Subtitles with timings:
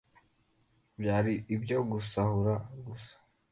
[0.99, 2.53] byari ibyo gusahura
[2.85, 3.13] gusa